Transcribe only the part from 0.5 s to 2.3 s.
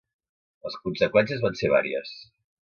Les conseqüències van ser vàries.